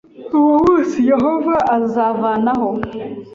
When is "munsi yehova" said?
0.65-1.55